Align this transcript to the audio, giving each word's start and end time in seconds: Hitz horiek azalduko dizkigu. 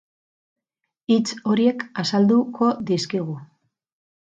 Hitz 1.15 1.33
horiek 1.51 1.85
azalduko 2.05 2.73
dizkigu. 2.91 3.39